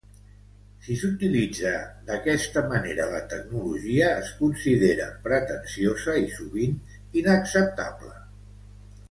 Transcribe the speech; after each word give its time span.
Si 0.85 0.93
s'utilitza 1.01 1.73
d'aquesta 2.07 2.63
manera, 2.71 3.05
la 3.11 3.19
tecnologia 3.35 4.09
es 4.23 4.33
considera 4.39 5.11
pretensiosa 5.29 6.17
i 6.25 6.27
sovint 6.41 6.83
inacceptable. 7.23 8.13